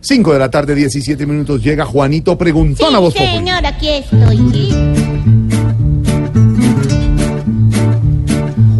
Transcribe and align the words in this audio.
5 0.00 0.32
de 0.32 0.38
la 0.38 0.50
tarde, 0.50 0.74
17 0.74 1.26
minutos. 1.26 1.62
Llega 1.62 1.84
Juanito 1.84 2.36
Preguntón 2.38 2.94
a 2.94 2.98
Sí, 2.98 3.02
Voz 3.02 3.14
Populi. 3.14 3.30
señor, 3.36 3.66
aquí 3.66 3.88
estoy. 3.88 4.36
¿sí? 4.52 4.74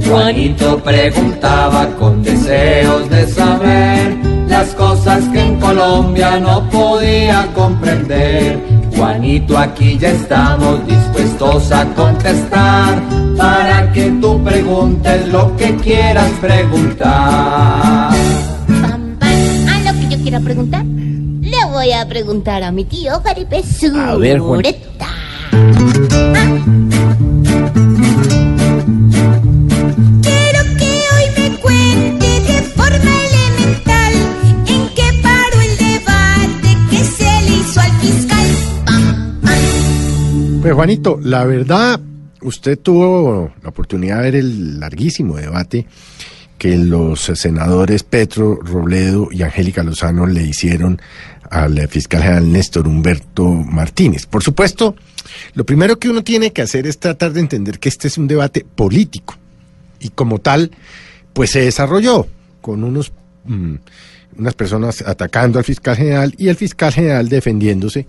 Juanito 0.08 0.82
preguntaba 0.82 1.86
con 1.98 2.22
deseos 2.22 3.08
de 3.10 3.26
saber 3.28 4.16
las 4.48 4.68
cosas 4.74 5.22
que 5.28 5.40
en 5.40 5.56
Colombia 5.60 6.38
no 6.40 6.68
podía 6.70 7.46
comprender. 7.54 8.58
Juanito, 8.96 9.58
aquí 9.58 9.98
ya 9.98 10.08
estamos 10.10 10.84
dispuestos 10.86 11.70
a 11.72 11.84
contestar 11.94 13.00
para 13.36 13.92
que 13.92 14.10
tú 14.20 14.42
preguntes 14.42 15.28
lo 15.28 15.54
que 15.56 15.76
quieras 15.76 16.30
preguntar. 16.40 18.10
Pam, 18.80 19.16
pam. 19.20 19.68
A 19.68 19.92
lo 19.92 20.00
que 20.00 20.08
yo 20.16 20.22
quiera 20.22 20.40
preguntar, 20.40 20.84
voy 21.78 21.92
a 21.92 22.08
preguntar 22.08 22.64
a 22.64 22.72
mi 22.72 22.84
tío 22.84 23.20
Felipe 23.20 23.62
A 23.94 24.16
ver, 24.16 24.40
Juan. 24.40 24.62
Quiero 24.62 24.76
que 30.76 30.90
hoy 31.14 31.26
me 31.36 31.56
cuente 31.60 32.26
de 32.40 32.62
forma 32.74 33.12
elemental 33.30 34.12
en 34.66 34.88
qué 34.96 35.06
paró 35.22 35.60
el 35.60 35.78
debate 35.78 36.70
que 36.90 37.04
se 37.04 37.42
le 37.42 37.52
hizo 37.58 37.80
al 37.80 37.92
fiscal. 38.00 38.48
Pues 40.60 40.74
Juanito, 40.74 41.20
la 41.22 41.44
verdad, 41.44 42.00
usted 42.42 42.76
tuvo 42.76 43.52
la 43.62 43.68
oportunidad 43.68 44.16
de 44.16 44.22
ver 44.22 44.34
el 44.34 44.80
larguísimo 44.80 45.36
debate 45.36 45.86
que 46.58 46.76
los 46.76 47.20
senadores 47.20 48.02
Petro 48.02 48.56
Robledo 48.56 49.28
y 49.30 49.42
Angélica 49.42 49.82
Lozano 49.82 50.26
le 50.26 50.42
hicieron 50.42 51.00
al 51.50 51.88
fiscal 51.88 52.22
general 52.22 52.52
Néstor 52.52 52.86
Humberto 52.86 53.46
Martínez. 53.46 54.26
Por 54.26 54.42
supuesto, 54.42 54.94
lo 55.54 55.64
primero 55.64 55.98
que 55.98 56.10
uno 56.10 56.22
tiene 56.22 56.52
que 56.52 56.62
hacer 56.62 56.86
es 56.86 56.98
tratar 56.98 57.32
de 57.32 57.40
entender 57.40 57.78
que 57.78 57.88
este 57.88 58.08
es 58.08 58.18
un 58.18 58.28
debate 58.28 58.66
político 58.74 59.36
y 60.00 60.10
como 60.10 60.40
tal, 60.40 60.72
pues 61.32 61.50
se 61.50 61.60
desarrolló 61.60 62.26
con 62.60 62.84
unos 62.84 63.12
mm, 63.44 63.76
unas 64.38 64.54
personas 64.54 65.02
atacando 65.02 65.58
al 65.58 65.64
fiscal 65.64 65.96
general 65.96 66.34
y 66.38 66.48
el 66.48 66.56
fiscal 66.56 66.92
general 66.92 67.28
defendiéndose, 67.28 68.06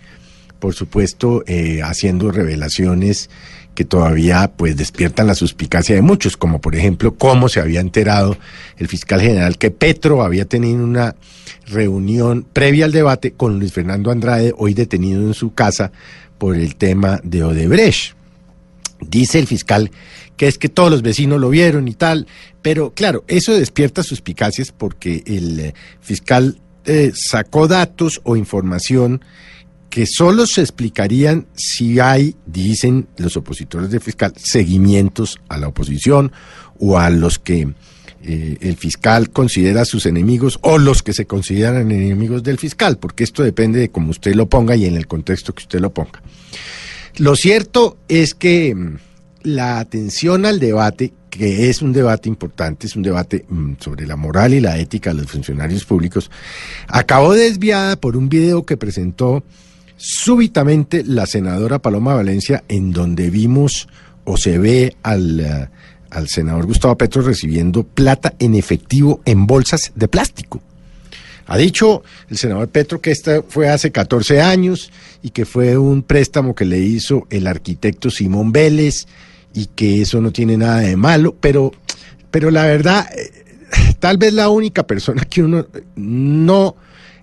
por 0.60 0.76
supuesto, 0.76 1.44
eh, 1.48 1.82
haciendo 1.84 2.32
revelaciones 2.32 3.30
que 3.76 3.86
todavía 3.86 4.52
pues 4.58 4.76
despiertan 4.76 5.28
la 5.28 5.36
suspicacia 5.36 5.96
de 5.96 6.02
muchos, 6.02 6.36
como 6.36 6.60
por 6.60 6.76
ejemplo 6.76 7.16
cómo 7.16 7.48
se 7.48 7.62
había 7.62 7.80
enterado 7.80 8.38
el 8.78 8.88
fiscal 8.88 9.22
general 9.22 9.58
que 9.58 9.72
Petro 9.72 10.22
había 10.22 10.46
tenido 10.46 10.84
una 10.84 11.16
reunión 11.66 12.46
previa 12.52 12.86
al 12.86 12.92
debate 12.92 13.32
con 13.32 13.58
Luis 13.58 13.72
Fernando 13.72 14.12
Andrade, 14.12 14.54
hoy 14.58 14.74
detenido 14.74 15.22
en 15.22 15.34
su 15.34 15.54
casa 15.54 15.92
por 16.38 16.56
el 16.56 16.76
tema 16.76 17.22
de 17.24 17.44
Odebrecht. 17.44 18.16
Dice 19.02 19.40
el 19.40 19.48
fiscal 19.48 19.92
que 20.36 20.48
es 20.48 20.58
que 20.58 20.70
todos 20.70 20.92
los 20.92 21.02
vecinos 21.02 21.40
lo 21.40 21.50
vieron 21.50 21.88
y 21.88 21.94
tal, 21.94 22.28
pero 22.62 22.94
claro, 22.94 23.24
eso 23.28 23.54
despierta 23.54 24.04
suspicacias 24.04 24.72
porque 24.72 25.24
el 25.26 25.74
fiscal 26.02 26.60
eh, 26.86 27.12
sacó 27.14 27.68
datos 27.68 28.22
o 28.24 28.36
información 28.36 29.22
que 29.90 30.06
solo 30.06 30.46
se 30.46 30.62
explicarían 30.62 31.48
si 31.56 32.00
hay, 32.00 32.36
dicen 32.46 33.08
los 33.18 33.38
opositores 33.38 33.90
del 33.90 34.02
fiscal, 34.02 34.34
seguimientos 34.38 35.40
a 35.50 35.58
la 35.58 35.68
oposición 35.68 36.32
o 36.78 36.98
a 36.98 37.10
los 37.10 37.40
que 37.40 37.74
eh, 38.22 38.58
el 38.62 38.76
fiscal 38.76 39.30
considera 39.30 39.86
sus 39.86 40.06
enemigos 40.06 40.60
o 40.62 40.78
los 40.78 41.02
que 41.04 41.14
se 41.14 41.26
consideran 41.26 41.92
enemigos 41.92 42.44
del 42.44 42.58
fiscal, 42.58 42.98
porque 42.98 43.24
esto 43.24 43.44
depende 43.44 43.80
de 43.80 43.90
cómo 43.90 44.12
usted 44.12 44.36
lo 44.36 44.48
ponga 44.48 44.76
y 44.76 44.86
en 44.86 44.96
el 44.96 45.08
contexto 45.08 45.54
que 45.54 45.64
usted 45.64 45.80
lo 45.80 45.94
ponga. 45.94 46.22
Lo 47.18 47.36
cierto 47.36 47.98
es 48.08 48.36
que 48.36 48.76
mm, 48.76 48.98
la 49.44 49.80
atención 49.80 50.46
al 50.46 50.60
debate, 50.60 51.14
que 51.30 51.70
es 51.70 51.82
un 51.82 51.94
debate 51.94 52.30
importante, 52.30 52.88
es 52.88 52.96
un 52.96 53.04
debate 53.04 53.46
mm, 53.48 53.74
sobre 53.80 54.06
la 54.06 54.16
moral 54.16 54.54
y 54.54 54.60
la 54.60 54.78
ética 54.78 55.14
de 55.14 55.22
los 55.22 55.32
funcionarios 55.32 55.86
públicos, 55.86 56.30
acabó 56.88 57.34
desviada 57.34 57.96
por 57.96 58.18
un 58.18 58.30
video 58.30 58.66
que 58.66 58.78
presentó 58.78 59.44
súbitamente 60.00 61.04
la 61.04 61.26
senadora 61.26 61.80
Paloma 61.80 62.16
Valencia, 62.16 62.64
en 62.70 62.92
donde 62.92 63.30
vimos 63.30 63.90
o 64.24 64.38
se 64.38 64.58
ve 64.58 64.96
al, 65.04 65.40
eh, 65.42 65.70
al 66.10 66.30
senador 66.30 66.66
Gustavo 66.66 66.98
Petro 66.98 67.22
recibiendo 67.22 67.84
plata 67.84 68.34
en 68.40 68.56
efectivo 68.56 69.22
en 69.26 69.46
bolsas 69.46 69.92
de 69.96 70.08
plástico. 70.08 70.62
Ha 71.48 71.58
dicho 71.58 72.04
el 72.30 72.38
senador 72.38 72.70
Petro 72.70 73.02
que 73.02 73.12
esta 73.12 73.42
fue 73.42 73.70
hace 73.70 73.92
14 73.92 74.40
años 74.40 74.92
y 75.22 75.32
que 75.32 75.46
fue 75.46 75.78
un 75.78 76.04
préstamo 76.04 76.56
que 76.56 76.64
le 76.64 76.80
hizo 76.80 77.28
el 77.30 77.48
arquitecto 77.48 78.10
Simón 78.10 78.52
Vélez 78.52 79.06
y 79.54 79.66
que 79.66 80.02
eso 80.02 80.22
no 80.22 80.32
tiene 80.32 80.58
nada 80.58 80.80
de 80.80 80.96
malo, 80.96 81.36
pero, 81.40 81.72
pero 82.32 82.52
la 82.52 82.66
verdad, 82.66 83.10
eh, 83.18 83.32
tal 84.00 84.18
vez 84.18 84.32
la 84.34 84.48
única 84.50 84.84
persona 84.88 85.26
que 85.26 85.44
uno 85.44 85.66
no 85.96 86.76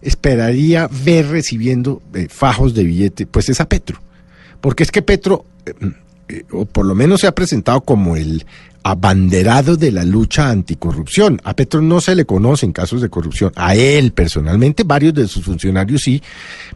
esperaría 0.03 0.89
ver 1.05 1.29
recibiendo 1.29 2.03
eh, 2.15 2.29
fajos 2.31 2.75
de 2.75 2.85
billete, 2.85 3.27
pues 3.27 3.49
es 3.49 3.61
a 3.61 3.69
Petro. 3.69 4.01
Porque 4.61 4.83
es 4.83 4.91
que 4.91 5.03
Petro, 5.03 5.45
eh, 5.65 5.73
eh, 6.29 6.45
o 6.53 6.65
por 6.65 6.87
lo 6.87 6.95
menos 6.95 7.21
se 7.21 7.27
ha 7.27 7.35
presentado 7.35 7.81
como 7.81 8.17
el 8.17 8.47
abanderado 8.83 9.77
de 9.77 9.91
la 9.91 10.05
lucha 10.05 10.49
anticorrupción. 10.49 11.41
A 11.45 11.55
Petro 11.55 11.83
no 11.83 12.01
se 12.01 12.15
le 12.15 12.25
conocen 12.25 12.73
casos 12.73 13.01
de 13.03 13.09
corrupción. 13.09 13.53
A 13.57 13.75
él 13.75 14.13
personalmente, 14.13 14.85
varios 14.85 15.15
de 15.15 15.27
sus 15.27 15.45
funcionarios 15.45 16.03
sí, 16.03 16.23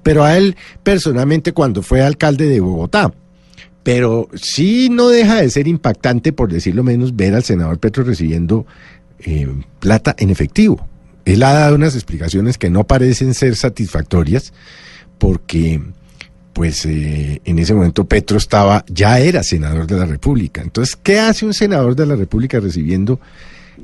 pero 0.02 0.24
a 0.24 0.36
él 0.36 0.56
personalmente 0.82 1.52
cuando 1.52 1.82
fue 1.82 2.02
alcalde 2.02 2.48
de 2.48 2.60
Bogotá. 2.60 3.12
Pero 3.82 4.28
sí 4.34 4.88
no 4.90 5.08
deja 5.08 5.36
de 5.40 5.48
ser 5.50 5.66
impactante, 5.66 6.32
por 6.32 6.52
decirlo 6.52 6.82
menos, 6.82 7.16
ver 7.16 7.34
al 7.34 7.44
senador 7.44 7.78
Petro 7.78 8.04
recibiendo 8.04 8.66
plata 9.78 10.14
en 10.18 10.30
efectivo. 10.30 10.89
Él 11.24 11.42
ha 11.42 11.52
dado 11.52 11.74
unas 11.74 11.94
explicaciones 11.94 12.58
que 12.58 12.70
no 12.70 12.84
parecen 12.84 13.34
ser 13.34 13.56
satisfactorias 13.56 14.52
porque 15.18 15.80
pues 16.52 16.84
eh, 16.86 17.40
en 17.44 17.58
ese 17.58 17.74
momento 17.74 18.04
Petro 18.04 18.38
estaba, 18.38 18.84
ya 18.88 19.18
era 19.20 19.42
senador 19.42 19.86
de 19.86 19.96
la 19.96 20.06
República. 20.06 20.60
Entonces, 20.60 20.96
¿qué 20.96 21.18
hace 21.18 21.46
un 21.46 21.54
senador 21.54 21.94
de 21.94 22.06
la 22.06 22.16
República 22.16 22.58
recibiendo 22.60 23.20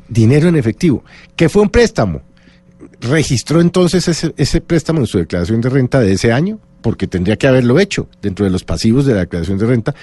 dinero 0.09 0.49
en 0.49 0.57
efectivo? 0.57 1.05
Que 1.37 1.49
fue 1.49 1.63
un 1.63 1.71
préstamo. 1.71 2.23
¿Registró 3.01 3.61
entonces 3.61 4.09
ese, 4.09 4.35
ese 4.37 4.61
préstamo 4.61 5.01
en 5.01 5.07
su 5.07 5.19
declaración 5.19 5.61
de 5.61 5.69
renta 5.69 6.01
de 6.01 6.13
ese 6.13 6.33
año? 6.33 6.59
Porque 6.83 7.07
tendría 7.07 7.37
que 7.37 7.47
haberlo 7.47 7.79
hecho 7.79 8.09
dentro 8.21 8.45
de 8.45 8.51
los 8.51 8.65
pasivos 8.65 9.07
de 9.07 9.15
la 9.15 9.21
declaración 9.21 9.59
de 9.59 9.67
renta. 9.67 9.95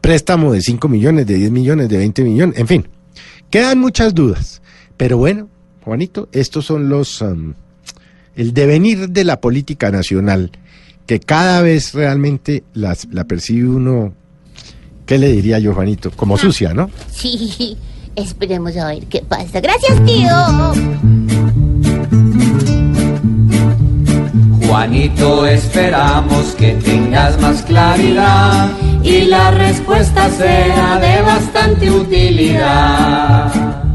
Préstamo 0.00 0.52
de 0.52 0.60
5 0.60 0.88
millones, 0.88 1.26
de 1.26 1.34
10 1.34 1.50
millones, 1.50 1.88
de 1.88 1.98
20 1.98 2.24
millones, 2.24 2.58
en 2.58 2.66
fin. 2.66 2.88
Quedan 3.50 3.78
muchas 3.78 4.14
dudas. 4.14 4.62
Pero 4.96 5.16
bueno, 5.16 5.48
Juanito, 5.90 6.28
estos 6.30 6.66
son 6.66 6.88
los... 6.88 7.20
um, 7.20 7.52
el 8.36 8.54
devenir 8.54 9.08
de 9.08 9.24
la 9.24 9.40
política 9.40 9.90
nacional 9.90 10.52
que 11.04 11.18
cada 11.18 11.62
vez 11.62 11.94
realmente 11.94 12.62
las, 12.74 13.08
la 13.10 13.24
percibe 13.24 13.68
uno, 13.68 14.12
¿qué 15.04 15.18
le 15.18 15.32
diría 15.32 15.58
yo, 15.58 15.74
Juanito? 15.74 16.12
Como 16.12 16.38
sucia, 16.38 16.74
¿no? 16.74 16.92
Sí, 17.10 17.76
esperemos 18.14 18.76
a 18.76 18.86
ver 18.86 19.06
qué 19.06 19.20
pasa. 19.22 19.60
Gracias, 19.60 20.04
tío. 20.04 20.30
Juanito, 24.68 25.44
esperamos 25.44 26.54
que 26.54 26.74
tengas 26.74 27.40
más 27.40 27.62
claridad 27.62 28.70
y 29.02 29.22
la 29.22 29.50
respuesta 29.50 30.30
sea 30.30 31.00
de 31.00 31.22
bastante 31.22 31.90
utilidad. 31.90 33.89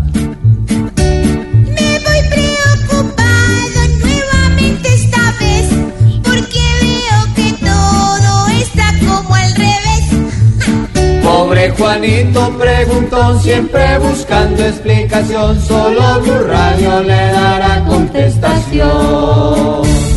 Juanito 11.78 12.58
preguntó 12.58 13.38
siempre 13.40 14.00
buscando 14.00 14.64
explicación, 14.64 15.62
solo 15.62 16.22
Blue 16.22 16.48
Radio 16.48 17.04
le 17.04 17.32
dará 17.32 17.84
contestación. 17.86 20.15